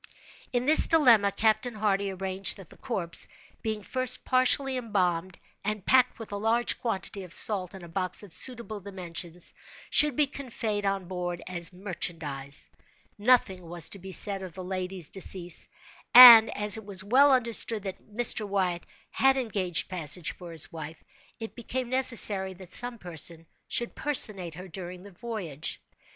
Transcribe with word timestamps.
In 0.51 0.65
this 0.65 0.87
dilemma, 0.87 1.31
Captain 1.31 1.75
Hardy 1.75 2.09
arranged 2.09 2.57
that 2.57 2.69
the 2.71 2.75
corpse, 2.77 3.27
being 3.61 3.83
first 3.83 4.25
partially 4.25 4.75
embalmed, 4.75 5.37
and 5.63 5.85
packed, 5.85 6.17
with 6.17 6.31
a 6.31 6.37
large 6.37 6.81
quantity 6.81 7.21
of 7.21 7.31
salt, 7.31 7.75
in 7.75 7.83
a 7.83 7.87
box 7.87 8.23
of 8.23 8.33
suitable 8.33 8.79
dimensions, 8.79 9.53
should 9.91 10.15
be 10.15 10.25
conveyed 10.25 10.87
on 10.87 11.05
board 11.05 11.43
as 11.45 11.71
merchandise. 11.71 12.67
Nothing 13.19 13.61
was 13.61 13.89
to 13.89 13.99
be 13.99 14.11
said 14.11 14.41
of 14.41 14.55
the 14.55 14.63
lady's 14.63 15.09
decease; 15.09 15.67
and, 16.15 16.49
as 16.57 16.77
it 16.77 16.83
was 16.83 17.03
well 17.03 17.31
understood 17.31 17.83
that 17.83 18.03
Mr. 18.11 18.47
Wyatt 18.47 18.87
had 19.11 19.37
engaged 19.37 19.87
passage 19.87 20.31
for 20.31 20.51
his 20.51 20.71
wife, 20.71 21.03
it 21.39 21.53
became 21.53 21.89
necessary 21.91 22.53
that 22.53 22.73
some 22.73 22.97
person 22.97 23.45
should 23.67 23.93
personate 23.93 24.55
her 24.55 24.67
during 24.67 25.03
the 25.03 25.11
voyage. 25.11 25.79